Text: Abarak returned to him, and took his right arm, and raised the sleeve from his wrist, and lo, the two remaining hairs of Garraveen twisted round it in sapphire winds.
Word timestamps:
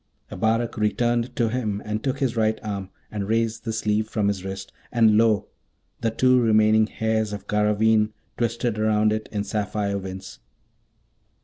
Abarak 0.31 0.77
returned 0.77 1.35
to 1.35 1.49
him, 1.49 1.79
and 1.85 2.03
took 2.03 2.17
his 2.17 2.35
right 2.35 2.57
arm, 2.63 2.89
and 3.11 3.27
raised 3.27 3.65
the 3.65 3.71
sleeve 3.71 4.07
from 4.09 4.29
his 4.29 4.43
wrist, 4.43 4.73
and 4.91 5.15
lo, 5.15 5.45
the 5.99 6.09
two 6.09 6.41
remaining 6.41 6.87
hairs 6.87 7.33
of 7.33 7.45
Garraveen 7.45 8.11
twisted 8.35 8.79
round 8.79 9.13
it 9.13 9.29
in 9.31 9.43
sapphire 9.43 9.99
winds. 9.99 10.39